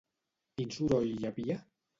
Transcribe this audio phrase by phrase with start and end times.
[0.55, 1.63] Quin soroll hi havia?